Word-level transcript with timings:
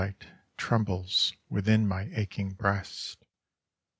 ^ht 0.01 0.13
trembles 0.57 1.31
within 1.47 1.91
ay 1.91 2.09
aching 2.15 2.49
breast. 2.55 3.23